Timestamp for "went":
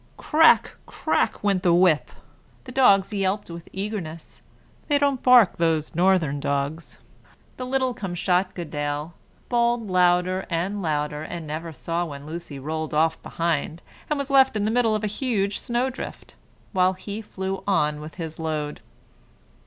1.43-1.61